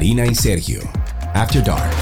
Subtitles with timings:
[0.00, 0.80] Karina y Sergio,
[1.34, 1.92] After Dark.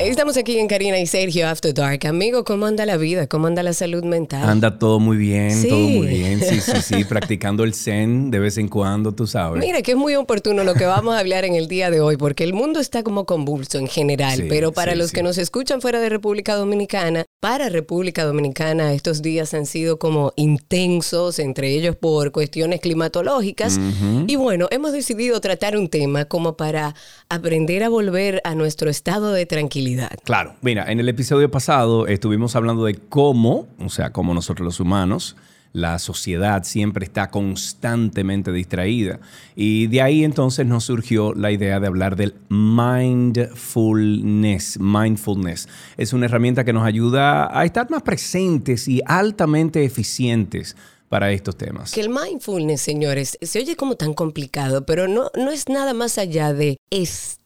[0.00, 2.04] Estamos aquí en Karina y Sergio After Dark.
[2.08, 3.28] Amigo, ¿cómo anda la vida?
[3.28, 4.42] ¿Cómo anda la salud mental?
[4.42, 5.68] Anda todo muy bien, Sí.
[5.68, 6.40] todo muy bien.
[6.40, 7.04] Sí, sí, sí.
[7.08, 9.60] Practicando el zen de vez en cuando, tú sabes.
[9.64, 12.16] Mira, que es muy oportuno lo que vamos a hablar en el día de hoy,
[12.16, 15.14] porque el mundo está como convulso en general, Sí, pero para sí, los sí.
[15.14, 20.32] que nos escuchan fuera de República Dominicana, para República Dominicana estos días han sido como
[20.34, 23.78] intensos, entre ellos por cuestiones climatológicas.
[24.26, 26.94] Y bueno, hemos decidido tratar un tema como para
[27.28, 30.12] aprender a volver a nuestro estado de tranquilidad.
[30.24, 34.80] Claro, mira, en el episodio pasado estuvimos hablando de cómo, o sea, cómo nosotros los
[34.80, 35.36] humanos,
[35.74, 39.18] la sociedad siempre está constantemente distraída.
[39.56, 44.78] Y de ahí entonces nos surgió la idea de hablar del mindfulness.
[44.78, 50.76] Mindfulness es una herramienta que nos ayuda a estar más presentes y altamente eficientes
[51.08, 51.90] para estos temas.
[51.92, 56.18] Que el mindfulness, señores, se oye como tan complicado, pero no, no es nada más
[56.18, 56.76] allá de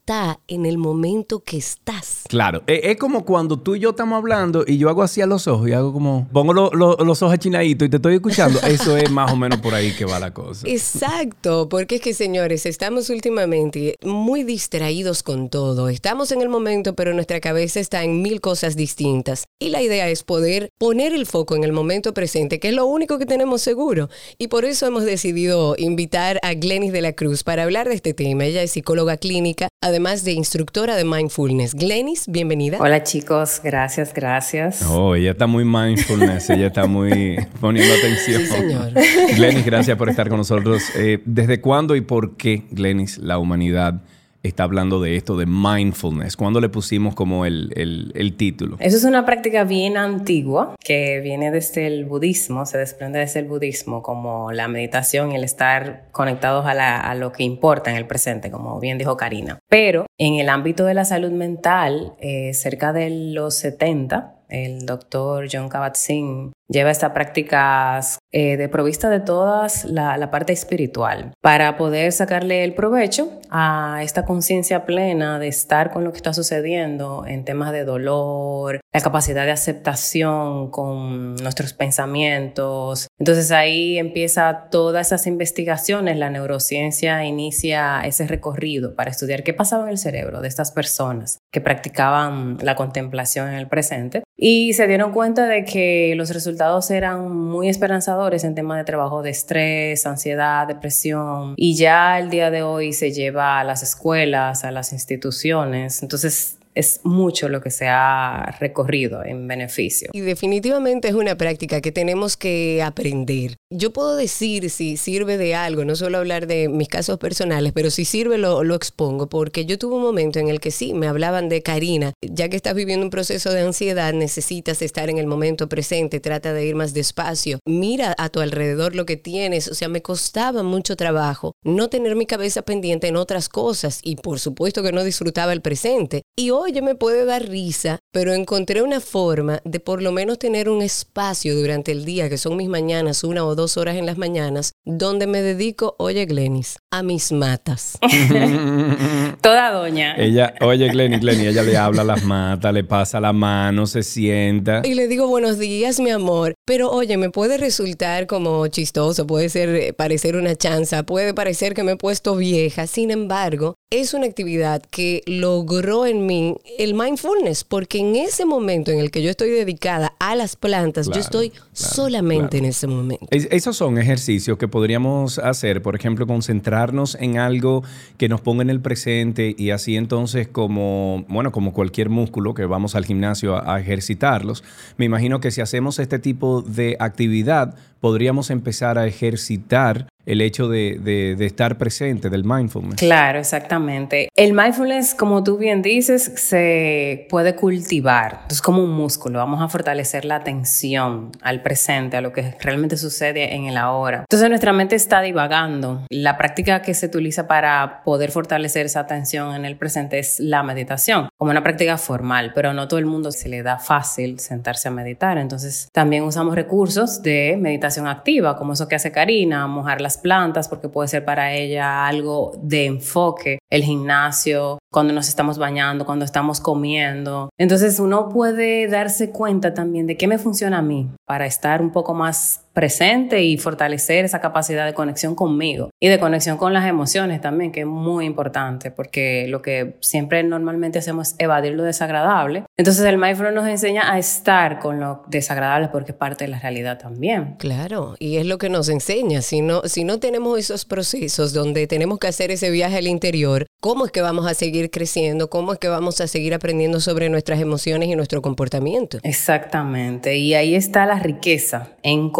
[0.09, 2.23] está en el momento que estás.
[2.31, 5.27] Claro, e- es como cuando tú y yo estamos hablando y yo hago así a
[5.27, 8.59] los ojos y hago como, pongo lo- lo- los ojos achinaditos y te estoy escuchando.
[8.67, 10.67] Eso es más o menos por ahí que va la cosa.
[10.67, 15.91] Exacto, porque es que señores, estamos últimamente muy distraídos con todo.
[15.91, 19.45] Estamos en el momento, pero nuestra cabeza está en mil cosas distintas.
[19.61, 22.87] Y la idea es poder poner el foco en el momento presente, que es lo
[22.87, 24.09] único que tenemos seguro.
[24.39, 28.15] Y por eso hemos decidido invitar a Glenis de la Cruz para hablar de este
[28.15, 28.47] tema.
[28.47, 31.75] Ella es psicóloga clínica, además de instructora de mindfulness.
[31.75, 32.79] Glenis, bienvenida.
[32.81, 34.83] Hola chicos, gracias, gracias.
[34.83, 38.43] Oh, ella está muy mindfulness, ella está muy poniendo atención.
[38.43, 38.93] Sí, señor.
[39.35, 40.85] Glenis, gracias por estar con nosotros.
[40.95, 44.01] Eh, ¿Desde cuándo y por qué, Glenis, la humanidad
[44.43, 46.37] está hablando de esto, de mindfulness?
[46.37, 48.77] ¿Cuándo le pusimos como el, el- el título?
[48.81, 53.47] Eso es una práctica bien antigua que viene desde el budismo, se desprende desde el
[53.47, 57.97] budismo como la meditación y el estar conectados a, la- a lo que importa en
[57.97, 59.59] el presente, como bien dijo Karina.
[59.69, 65.47] Pero en el ámbito de la salud mental, eh, cerca de los 70, el doctor
[65.53, 71.33] John Kabat-Zinn lleva estas prácticas eh, de provista de todas la, la parte espiritual.
[71.41, 76.35] Para poder sacarle el provecho a esta conciencia plena de estar con lo que está
[76.35, 83.09] sucediendo en temas de dolor, la capacidad de aceptación con nuestros pensamientos.
[83.19, 89.85] Entonces ahí empieza todas esas investigaciones, la neurociencia inicia ese recorrido para estudiar qué pasaba
[89.85, 94.23] en el cerebro de estas personas que practicaban la contemplación en el presente.
[94.37, 96.58] Y se dieron cuenta de que los resultados
[96.91, 102.51] eran muy esperanzadores en temas de trabajo de estrés, ansiedad, depresión y ya el día
[102.51, 106.03] de hoy se lleva a las escuelas, a las instituciones.
[106.03, 110.11] Entonces es mucho lo que se ha recorrido en beneficio.
[110.13, 113.57] Y definitivamente es una práctica que tenemos que aprender.
[113.71, 117.91] Yo puedo decir si sirve de algo, no solo hablar de mis casos personales, pero
[117.91, 121.09] si sirve lo, lo expongo, porque yo tuve un momento en el que sí, me
[121.09, 125.27] hablaban de Karina, ya que estás viviendo un proceso de ansiedad, necesitas estar en el
[125.27, 129.75] momento presente, trata de ir más despacio, mira a tu alrededor lo que tienes, o
[129.75, 134.39] sea, me costaba mucho trabajo no tener mi cabeza pendiente en otras cosas y por
[134.39, 136.23] supuesto que no disfrutaba el presente.
[136.37, 140.69] Y oye, me puede dar risa, pero encontré una forma de por lo menos tener
[140.69, 144.19] un espacio durante el día, que son mis mañanas, una o dos horas en las
[144.19, 147.99] mañanas, donde me dedico, oye Glenis, a mis matas.
[149.41, 150.15] Toda doña.
[150.17, 154.03] Ella, oye, Glenny, Glenny, ella le habla a las matas, le pasa la mano, se
[154.03, 154.83] sienta.
[154.85, 156.55] Y le digo buenos días, mi amor.
[156.67, 161.73] Pero oye, me puede resultar como chistoso, puede ser eh, parecer una chanza, puede parecer
[161.73, 162.87] que me he puesto vieja.
[162.87, 168.91] Sin embargo, es una actividad que logró en mí el mindfulness, porque en ese momento
[168.91, 172.65] en el que yo estoy dedicada a las plantas, Claro, yo estoy claro, solamente claro.
[172.65, 173.27] en ese momento.
[173.31, 177.83] Es- esos son ejercicios que podríamos hacer, por ejemplo, concentrarnos en algo
[178.19, 182.67] que nos ponga en el presente y así entonces como, bueno, como cualquier músculo que
[182.67, 184.65] vamos al gimnasio a, a ejercitarlos,
[184.99, 190.69] me imagino que si hacemos este tipo de actividad, podríamos empezar a ejercitar el hecho
[190.69, 192.97] de, de- de estar presente, del mindfulness.
[192.97, 194.29] Claro, exactamente.
[194.37, 198.41] El mindfulness, como tú bien dices, se puede cultivar.
[198.51, 199.39] Es como un músculo.
[199.39, 204.21] Vamos a fortalecer la atención al presente, a lo que realmente sucede en el ahora.
[204.21, 206.05] Entonces nuestra mente está divagando.
[206.11, 210.63] La práctica que se utiliza para poder fortalecer esa atención en el presente es la
[210.63, 214.89] meditación, como una práctica formal, pero no todo el mundo se le da fácil sentarse
[214.89, 215.39] a meditar.
[215.39, 220.69] Entonces también usamos recursos de meditación activa, como eso que hace Karina, mojar las plantas,
[220.69, 226.25] porque puede ser para ella algo de enfoque, el gimnasio, cuando nos estamos bañando, cuando
[226.25, 227.51] estamos comiendo.
[227.59, 231.93] Entonces uno puede darse cuenta también de qué me funciona a mí para estar un
[231.93, 236.87] poco más presente y fortalecer esa capacidad de conexión conmigo y de conexión con las
[236.87, 241.83] emociones también, que es muy importante porque lo que siempre normalmente hacemos es evadir lo
[241.83, 242.63] desagradable.
[242.77, 246.61] Entonces el mindfulness nos enseña a estar con lo desagradable porque es parte de la
[246.61, 247.57] realidad también.
[247.59, 249.43] Claro, y es lo que nos enseña.
[249.43, 253.67] Si no, si no tenemos esos procesos donde tenemos que hacer ese viaje al interior,
[253.81, 255.51] ¿cómo es que vamos a seguir creciendo?
[255.51, 259.19] ¿Cómo es que vamos a seguir aprendiendo sobre nuestras emociones y nuestro comportamiento?
[259.25, 262.31] Exactamente, y ahí está la riqueza en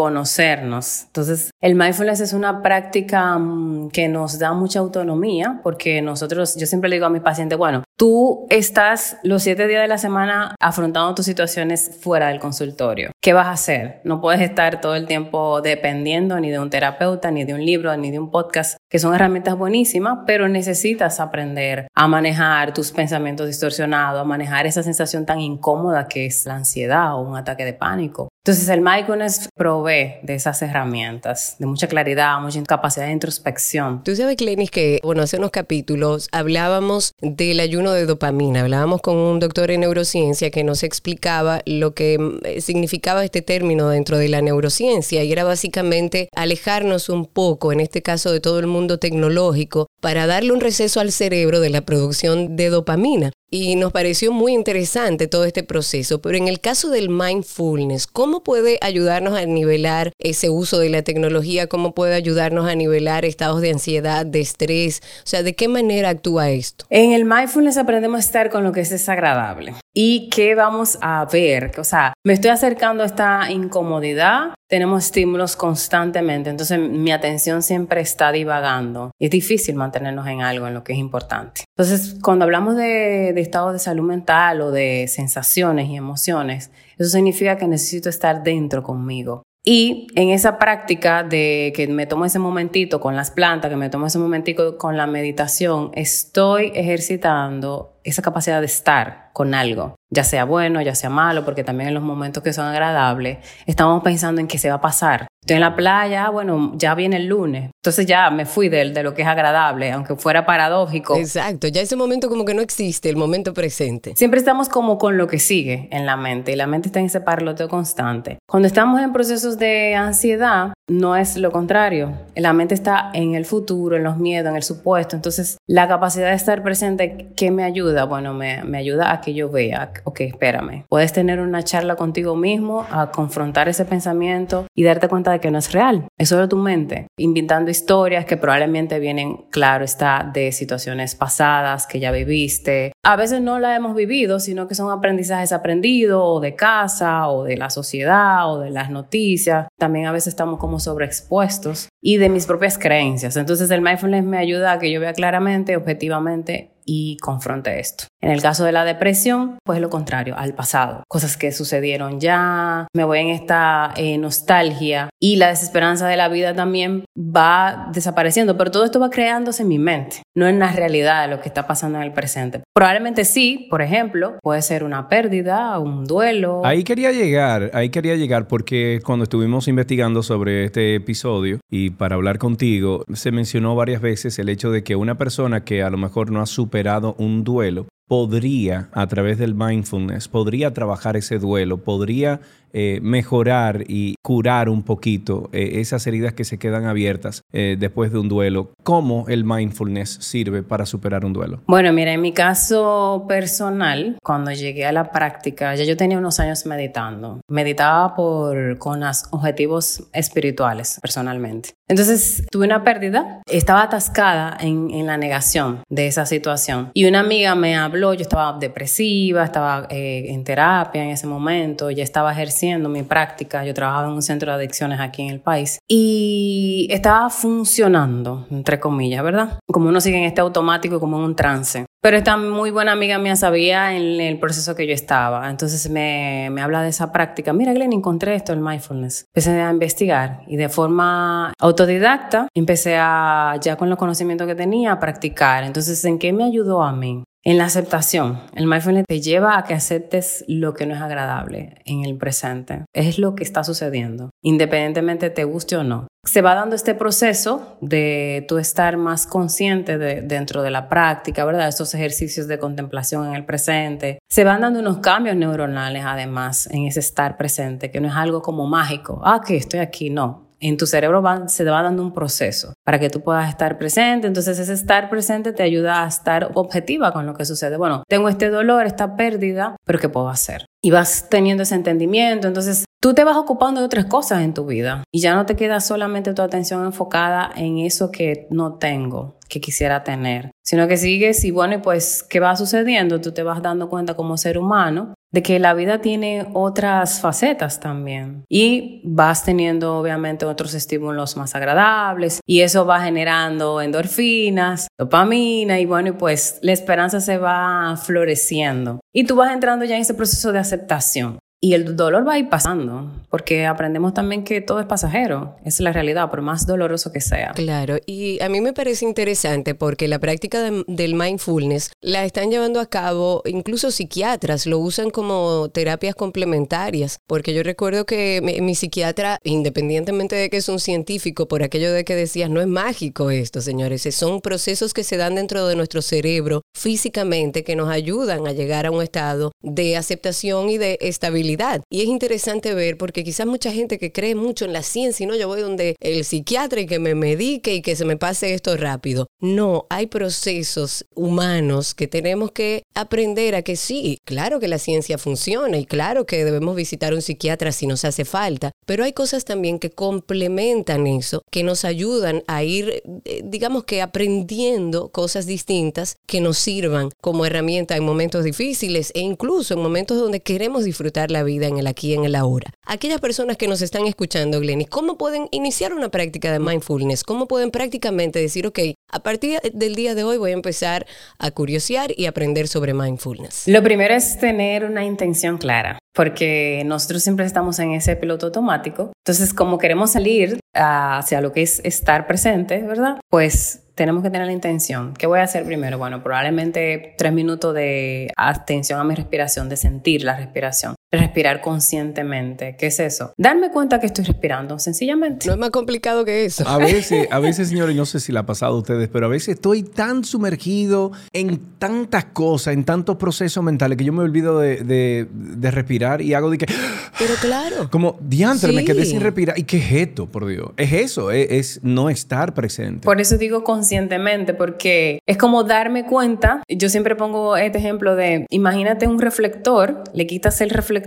[1.07, 6.65] Entonces, el mindfulness es una práctica mm, que nos da mucha autonomía porque nosotros, yo
[6.65, 10.55] siempre le digo a mis pacientes, bueno, tú estás los siete días de la semana
[10.59, 13.11] afrontando tus situaciones fuera del consultorio.
[13.21, 14.01] ¿Qué vas a hacer?
[14.03, 17.95] No puedes estar todo el tiempo dependiendo ni de un terapeuta, ni de un libro,
[17.97, 23.47] ni de un podcast, que son herramientas buenísimas, pero necesitas aprender a manejar tus pensamientos
[23.47, 27.73] distorsionados, a manejar esa sensación tan incómoda que es la ansiedad o un ataque de
[27.73, 28.28] pánico.
[28.45, 34.01] Entonces el mindfulness provee de esas herramientas, de mucha claridad, mucha capacidad de introspección.
[34.03, 39.17] Tú sabes, Clenis, que bueno, hace unos capítulos hablábamos del ayuno de dopamina, hablábamos con
[39.17, 44.29] un doctor en neurociencia que nos explicaba lo que mm, significaba este término dentro de
[44.29, 48.99] la neurociencia y era básicamente alejarnos un poco, en este caso de todo el mundo
[48.99, 54.31] tecnológico, para darle un receso al cerebro de la producción de dopamina y nos pareció
[54.31, 56.21] muy interesante todo este proceso.
[56.21, 61.01] Pero en el caso del mindfulness, ¿cómo puede ayudarnos a nivelar ese uso de la
[61.01, 61.67] tecnología?
[61.67, 65.01] ¿Cómo puede ayudarnos a nivelar estados de ansiedad, de estrés?
[65.19, 66.85] O sea, ¿de qué manera actúa esto?
[66.89, 69.73] En el mindfulness aprendemos a estar con lo que es desagradable.
[69.93, 71.71] ¿Y qué vamos a ver?
[71.79, 78.01] O sea, me estoy acercando a esta incomodidad, tenemos estímulos constantemente, entonces mi atención siempre
[78.01, 79.11] está divagando.
[79.19, 81.63] Es difícil mantenernos en algo, en lo que es importante.
[81.75, 87.57] Entonces, cuando hablamos de, estado de salud mental o de sensaciones y emociones, eso significa
[87.57, 89.43] que necesito estar dentro conmigo.
[89.63, 93.89] Y en esa práctica de que me tomo ese momentito con las plantas, que me
[93.89, 100.23] tomo ese momentito con la meditación, estoy ejercitando esa capacidad de estar con algo, ya
[100.23, 104.41] sea bueno, ya sea malo, porque también en los momentos que son agradables, estamos pensando
[104.41, 105.27] en qué se va a pasar.
[105.41, 109.03] Estoy en la playa, bueno, ya viene el lunes, entonces ya me fui de, de
[109.03, 111.15] lo que es agradable, aunque fuera paradójico.
[111.15, 114.13] Exacto, ya ese momento como que no existe, el momento presente.
[114.15, 117.05] Siempre estamos como con lo que sigue en la mente y la mente está en
[117.05, 118.37] ese parloteo constante.
[118.47, 122.13] Cuando estamos en procesos de ansiedad, no es lo contrario.
[122.35, 125.15] La mente está en el futuro, en los miedos, en el supuesto.
[125.15, 128.05] Entonces, la capacidad de estar presente, ¿qué me ayuda?
[128.05, 130.85] Bueno, me, me, ayuda a que yo vea, ok, espérame.
[130.89, 135.51] Puedes tener una charla contigo mismo, a confrontar ese pensamiento y darte cuenta de que
[135.51, 136.07] no es real.
[136.17, 141.99] Es solo tu mente, inventando historias que probablemente vienen, claro, está de situaciones pasadas que
[141.99, 142.91] ya viviste.
[143.03, 147.43] A veces no la hemos vivido, sino que son aprendizajes aprendidos o de casa o
[147.43, 149.67] de la sociedad o de las noticias.
[149.77, 153.37] También a veces estamos como sobreexpuestos y de mis propias creencias.
[153.37, 158.05] Entonces el mindfulness me ayuda a que yo vea claramente, objetivamente y confronte esto.
[158.21, 161.03] En el caso de la depresión, pues lo contrario, al pasado.
[161.07, 166.27] Cosas que sucedieron ya, me voy en esta eh, nostalgia y la desesperanza de la
[166.27, 170.73] vida también va desapareciendo, pero todo esto va creándose en mi mente, no en la
[170.73, 172.61] realidad de lo que está pasando en el presente.
[172.73, 176.61] Probablemente sí, por ejemplo, puede ser una pérdida, un duelo.
[176.65, 182.15] Ahí quería llegar, ahí quería llegar porque cuando estuvimos investigando sobre este episodio y para
[182.15, 185.97] hablar contigo, se mencionó varias veces el hecho de que una persona que a lo
[185.97, 191.77] mejor no ha superado un duelo podría, a través del mindfulness, podría trabajar ese duelo,
[191.77, 192.41] podría
[192.73, 198.11] eh, mejorar y curar un poquito eh, esas heridas que se quedan abiertas eh, después
[198.11, 198.71] de un duelo.
[198.83, 201.61] ¿Cómo el mindfulness sirve para superar un duelo?
[201.67, 206.39] Bueno, mira, en mi caso personal, cuando llegué a la práctica, ya yo tenía unos
[206.39, 207.41] años meditando.
[207.49, 211.71] Meditaba por, con objetivos espirituales, personalmente.
[211.87, 216.91] Entonces tuve una pérdida, estaba atascada en, la negación de esa situación.
[216.93, 222.03] Y una amiga me habló, yo estaba depresiva, estaba en terapia en ese momento, ya
[222.03, 223.63] estaba ejerciendo mi práctica.
[223.63, 228.79] Yo trabajaba en un centro de adicciones aquí en el país y estaba funcionando, entre
[228.79, 229.59] comillas, ¿verdad?
[229.65, 231.85] Como uno sigue en este automático, como en un trance.
[232.01, 235.49] Pero esta muy buena amiga mía sabía en el proceso que yo estaba.
[235.49, 237.53] Entonces me, me habla de esa práctica.
[237.53, 239.25] Mira, Glenn, encontré esto, el mindfulness.
[239.33, 244.93] Empecé a investigar y de forma autodidacta empecé a, ya con los conocimientos que tenía,
[244.93, 245.63] a practicar.
[245.63, 247.23] Entonces, ¿en qué me ayudó a mí?
[247.45, 251.77] En la aceptación, el mindfulness te lleva a que aceptes lo que no es agradable
[251.85, 252.83] en el presente.
[252.93, 256.07] Es lo que está sucediendo, independientemente te guste o no.
[256.25, 261.45] Se va dando este proceso de tú estar más consciente de, dentro de la práctica,
[261.45, 261.69] ¿verdad?
[261.69, 264.19] Estos ejercicios de contemplación en el presente.
[264.29, 268.41] Se van dando unos cambios neuronales además en ese estar presente, que no es algo
[268.41, 269.21] como mágico.
[269.23, 272.99] Ah, que estoy aquí, no en tu cerebro se te va dando un proceso para
[272.99, 274.27] que tú puedas estar presente.
[274.27, 277.77] Entonces ese estar presente te ayuda a estar objetiva con lo que sucede.
[277.77, 280.65] Bueno, tengo este dolor, esta pérdida, pero ¿qué puedo hacer?
[280.81, 282.47] Y vas teniendo ese entendimiento.
[282.47, 285.55] Entonces tú te vas ocupando de otras cosas en tu vida y ya no te
[285.55, 290.97] queda solamente tu atención enfocada en eso que no tengo, que quisiera tener, sino que
[290.97, 293.21] sigues y bueno, pues, ¿qué va sucediendo?
[293.21, 297.79] Tú te vas dando cuenta como ser humano de que la vida tiene otras facetas
[297.79, 305.79] también y vas teniendo obviamente otros estímulos más agradables y eso va generando endorfinas, dopamina
[305.79, 310.15] y bueno, pues la esperanza se va floreciendo y tú vas entrando ya en ese
[310.15, 311.39] proceso de aceptación.
[311.61, 315.81] Y el dolor va a ir pasando, porque aprendemos también que todo es pasajero, es
[315.81, 317.51] la realidad, por más doloroso que sea.
[317.51, 322.79] Claro, y a mí me parece interesante porque la práctica del mindfulness la están llevando
[322.79, 329.37] a cabo, incluso psiquiatras lo usan como terapias complementarias, porque yo recuerdo que mi, psiquiatra,
[329.43, 333.59] independientemente de que es un científico, por aquello de que decías, no es mágico esto,
[333.59, 338.53] señores, son procesos que se dan dentro de nuestro cerebro físicamente que nos ayudan a
[338.53, 341.48] llegar a un estado de aceptación y de estabilidad
[341.89, 345.27] y es interesante ver porque quizás mucha gente que cree mucho en la ciencia y
[345.27, 348.53] no, yo voy donde el psiquiatra y que me medique y que se me pase
[348.53, 349.27] esto rápido.
[349.39, 355.17] No, hay procesos humanos que tenemos que aprender a que sí, claro que la ciencia
[355.17, 359.45] funciona y claro que debemos visitar un psiquiatra si nos hace falta, pero hay cosas
[359.45, 366.15] también que complementan eso, que nos ayudan a ir, eh, digamos que aprendiendo cosas distintas
[366.25, 371.29] que nos sirvan como herramienta en momentos difíciles e incluso en momentos donde queremos disfrutar
[371.29, 372.73] la vida en el aquí y en el ahora.
[372.83, 377.23] Aquellas personas que nos están escuchando, Glenny, ¿cómo pueden iniciar una práctica de mindfulness?
[377.23, 378.79] ¿Cómo pueden prácticamente decir, ok,
[379.11, 381.05] a partir del día de hoy voy a empezar
[381.37, 383.67] a curiosear y aprender sobre mindfulness?
[383.67, 389.11] Lo primero es tener una intención clara, porque nosotros siempre estamos en ese piloto automático.
[389.25, 393.19] Entonces, como queremos salir hacia lo que es estar presente, ¿verdad?
[393.29, 395.13] Pues tenemos que tener la intención.
[395.13, 395.97] ¿Qué voy a hacer primero?
[395.97, 402.75] Bueno, probablemente tres minutos de atención a mi respiración, de sentir la respiración respirar conscientemente.
[402.77, 403.33] ¿Qué es eso?
[403.37, 405.47] Darme cuenta que estoy respirando, sencillamente.
[405.47, 406.67] No es más complicado que eso.
[406.67, 409.29] A veces, a veces, señores, no sé si la ha pasado a ustedes, pero a
[409.29, 414.59] veces estoy tan sumergido en tantas cosas, en tantos procesos mentales, que yo me olvido
[414.59, 415.27] de,
[415.61, 416.65] respirar y hago de que...
[417.19, 417.89] Pero claro.
[417.91, 419.59] Como, diantre, me quedé sin respirar.
[419.59, 420.69] ¿Y qué es esto, por Dios?
[420.77, 423.03] Es eso, es, es no estar presente.
[423.03, 426.63] Por eso digo conscientemente, porque es como darme cuenta.
[426.69, 430.98] Yo siempre pongo este ejemplo de, imagínate un reflector, le quitas el reflector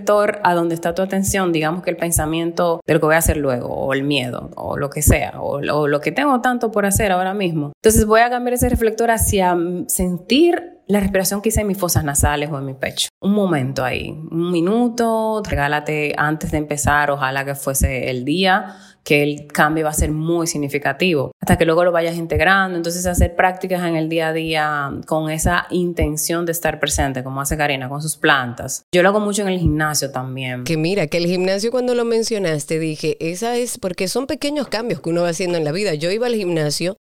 [0.43, 3.37] a donde está tu atención, digamos que el pensamiento de lo que voy a hacer
[3.37, 6.87] luego, o el miedo, o lo que sea, o, o lo que tengo tanto por
[6.87, 7.73] hacer ahora mismo.
[7.83, 9.57] Entonces voy a cambiar ese reflector hacia
[9.87, 13.09] sentir la respiración que hice en mis fosas nasales o en mi pecho.
[13.21, 19.23] Un momento ahí, un minuto, regálate antes de empezar, ojalá que fuese el día que
[19.23, 22.77] el cambio va a ser muy significativo, hasta que luego lo vayas integrando.
[22.77, 27.41] Entonces, hacer prácticas en el día a día con esa intención de estar presente, como
[27.41, 28.85] hace Karina con sus plantas.
[28.93, 30.65] Yo lo hago mucho en el gimnasio también.
[30.65, 35.01] Que mira, que el gimnasio cuando lo mencionaste dije, esa es porque son pequeños cambios
[35.01, 35.95] que uno va haciendo en la vida.
[35.95, 36.97] Yo iba al gimnasio,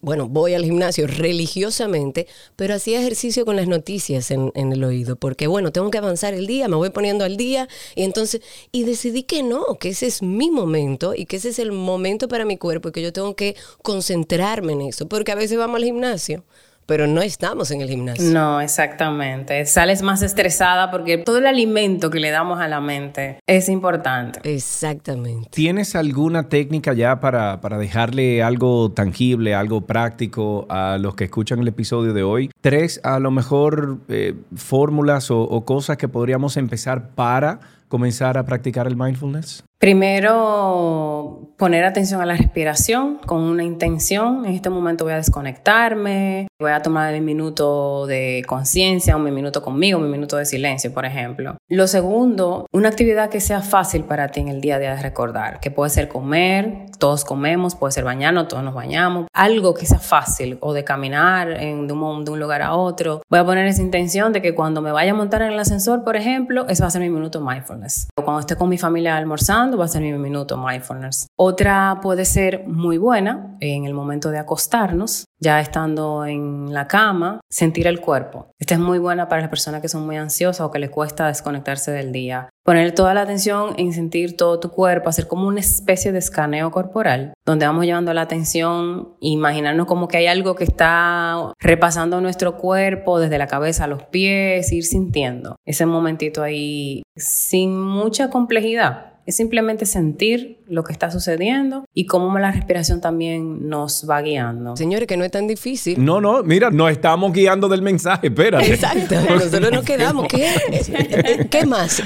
[0.00, 2.26] bueno, voy al gimnasio religiosamente,
[2.56, 6.34] pero hacía ejercicio con las noticias en, en el oído, porque bueno, tengo que avanzar
[6.34, 8.40] el día, me voy poniendo al día y entonces,
[8.72, 12.28] y decidí que no, que ese es mi momento y que ese es el momento
[12.28, 15.76] para mi cuerpo y que yo tengo que concentrarme en eso, porque a veces vamos
[15.76, 16.44] al gimnasio
[16.86, 18.32] pero no estamos en el gimnasio.
[18.32, 19.66] No, exactamente.
[19.66, 24.40] Sales más estresada porque todo el alimento que le damos a la mente es importante.
[24.44, 25.48] Exactamente.
[25.50, 31.58] ¿Tienes alguna técnica ya para, para dejarle algo tangible, algo práctico a los que escuchan
[31.58, 32.50] el episodio de hoy?
[32.60, 38.44] Tres, a lo mejor, eh, fórmulas o, o cosas que podríamos empezar para comenzar a
[38.44, 39.64] practicar el mindfulness?
[39.78, 44.46] Primero, poner atención a la respiración con una intención.
[44.46, 49.62] En este momento voy a desconectarme, voy a tomar mi minuto de conciencia, un minuto
[49.62, 51.56] conmigo, un minuto de silencio, por ejemplo.
[51.68, 55.02] Lo segundo, una actividad que sea fácil para ti en el día a día de
[55.02, 59.84] recordar, que puede ser comer, todos comemos, puede ser bañarnos, todos nos bañamos, algo que
[59.84, 63.20] sea fácil o de caminar en, de, un, de un lugar a otro.
[63.28, 66.02] Voy a poner esa intención de que cuando me vaya a montar en el ascensor,
[66.02, 68.08] por ejemplo, ese va a ser mi minuto mindfulness.
[68.16, 71.26] O cuando esté con mi familia almorzando, va a ser mi minuto mindfulness.
[71.36, 77.40] Otra puede ser muy buena en el momento de acostarnos, ya estando en la cama,
[77.50, 78.50] sentir el cuerpo.
[78.58, 81.26] Esta es muy buena para las personas que son muy ansiosas o que les cuesta
[81.26, 82.48] desconectarse del día.
[82.64, 86.70] Poner toda la atención en sentir todo tu cuerpo, hacer como una especie de escaneo
[86.70, 92.56] corporal, donde vamos llevando la atención, imaginarnos como que hay algo que está repasando nuestro
[92.56, 99.15] cuerpo desde la cabeza a los pies, ir sintiendo ese momentito ahí sin mucha complejidad
[99.26, 104.76] es simplemente sentir lo que está sucediendo y cómo la respiración también nos va guiando.
[104.76, 106.02] Señores, que no es tan difícil.
[106.02, 108.72] No, no, mira, nos estamos guiando del mensaje, espérate.
[108.72, 110.28] Exacto, nosotros nos quedamos.
[110.28, 112.02] ¿Qué, ¿Qué más?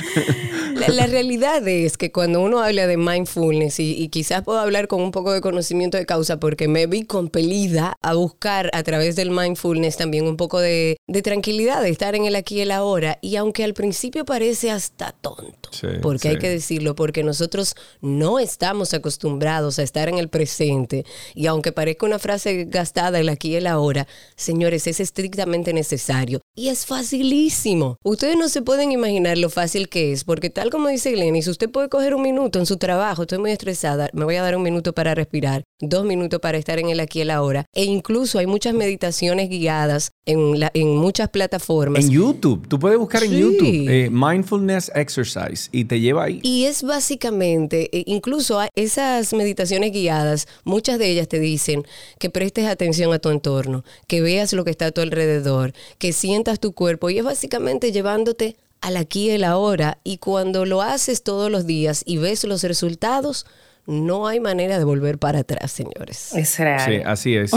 [0.89, 5.11] La, realidad es que cuando uno habla de mindfulness, y, quizás puedo hablar con un
[5.11, 9.97] poco de conocimiento de causa, porque me vi compelida a buscar a través del mindfulness
[9.97, 13.65] también un poco de, tranquilidad, de estar en el aquí y el ahora, y aunque
[13.65, 15.71] al principio parece hasta tonto,
[16.03, 21.47] porque hay que decirlo, porque nosotros no estamos acostumbrados a estar en el presente, y
[21.47, 24.07] aunque parezca una frase gastada el aquí y el ahora,
[24.37, 27.97] señores, es estrictamente necesario, y es facilísimo.
[28.03, 31.71] Ustedes no se pueden imaginar lo fácil que es, porque tal como dice Glennis, usted
[31.71, 34.63] puede coger un minuto en su trabajo, estoy muy estresada, me voy a dar un
[34.63, 37.67] minuto para respirar, dos minutos para estar en el aquí y el ahora.
[37.75, 42.05] E incluso hay muchas meditaciones guiadas en, la, en muchas plataformas.
[42.05, 46.41] En YouTube, tú puedes buscar en YouTube eh, Mindfulness Exercise y te lleva ahí.
[46.43, 51.85] Y es básicamente, e incluso esas meditaciones guiadas, muchas de ellas te dicen
[52.19, 56.13] que prestes atención a tu entorno, que veas lo que está a tu alrededor, que
[56.13, 59.99] sientas tu cuerpo y es básicamente llevándote al aquí y el ahora.
[60.05, 63.47] Y cuando lo haces todos los días y ves los resultados,
[63.91, 66.33] no hay manera de volver para atrás, señores.
[66.35, 66.81] Es real.
[66.81, 67.51] Sí, así es.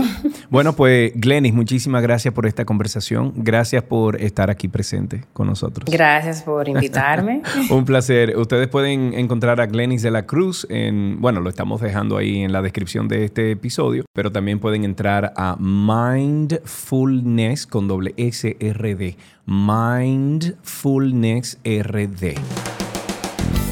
[0.50, 3.32] bueno, pues Glenis, muchísimas gracias por esta conversación.
[3.36, 5.88] Gracias por estar aquí presente con nosotros.
[5.90, 7.44] Gracias por invitarme.
[7.70, 8.36] Un placer.
[8.38, 12.52] Ustedes pueden encontrar a Glenis de la Cruz en, bueno, lo estamos dejando ahí en
[12.52, 18.96] la descripción de este episodio, pero también pueden entrar a Mindfulness con doble S R
[18.96, 19.16] D.
[19.46, 22.73] Mindfulness RD.